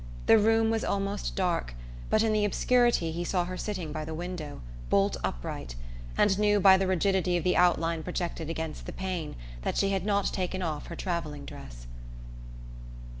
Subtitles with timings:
[0.25, 1.75] The room was almost dark,
[2.09, 5.75] but in the obscurity he saw her sitting by the window, bolt upright,
[6.17, 10.03] and knew by the rigidity of the outline projected against the pane that she had
[10.03, 11.85] not taken off her travelling dress.